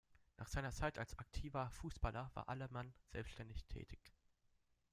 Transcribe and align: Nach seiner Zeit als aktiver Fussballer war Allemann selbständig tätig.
Nach 0.37 0.47
seiner 0.47 0.71
Zeit 0.71 0.97
als 0.97 1.19
aktiver 1.19 1.69
Fussballer 1.69 2.31
war 2.33 2.49
Allemann 2.49 2.91
selbständig 3.05 3.63
tätig. 3.65 3.99